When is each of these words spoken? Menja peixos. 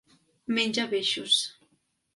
Menja 0.59 0.87
peixos. 0.95 1.39